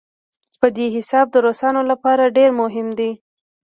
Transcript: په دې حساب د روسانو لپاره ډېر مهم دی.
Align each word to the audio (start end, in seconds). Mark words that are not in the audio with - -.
په 0.59 0.67
دې 0.75 0.85
حساب 0.95 1.25
د 1.31 1.35
روسانو 1.45 1.81
لپاره 1.91 2.33
ډېر 2.37 2.49
مهم 2.61 2.87
دی. 2.99 3.11